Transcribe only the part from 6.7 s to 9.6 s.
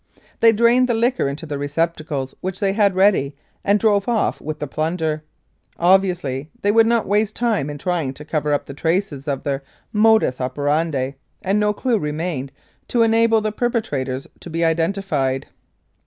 would not waste time in trying to cover up the traces of